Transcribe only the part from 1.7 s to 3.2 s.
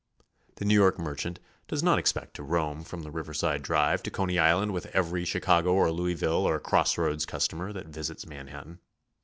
not expect to roam from the